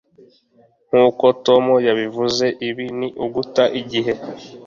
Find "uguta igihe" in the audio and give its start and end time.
3.25-4.13